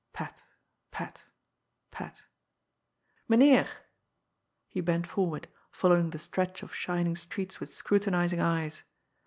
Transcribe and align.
Pat! 0.13 0.41
Pat! 0.89 1.25
Pat!" 1.91 2.23
Mynheer!" 3.29 3.67
He 4.73 4.81
bent 4.81 5.05
forward, 5.05 5.47
following 5.71 6.09
the 6.09 6.17
stretch 6.17 6.63
of 6.63 6.73
shining 6.73 7.15
streets 7.15 7.59
with 7.59 7.71
scrutinizing 7.71 8.39
eyes. 8.39 8.81